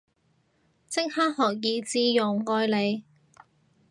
[0.87, 3.03] 即刻學以致用，愛你